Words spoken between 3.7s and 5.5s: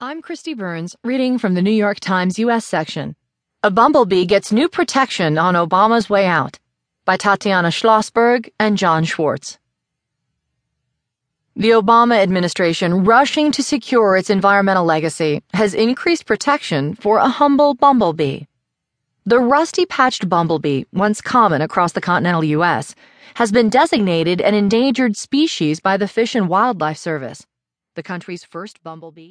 Bumblebee Gets New Protection